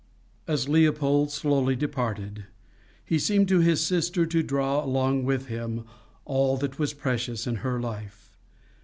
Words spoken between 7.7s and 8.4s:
life.